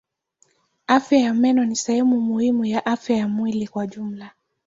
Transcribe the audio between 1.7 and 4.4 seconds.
sehemu muhimu ya afya ya mwili kwa jumla.